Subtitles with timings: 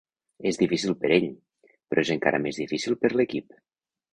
[0.51, 1.27] És difícil per ell,
[1.93, 3.59] però és encara més difícil per l'equip.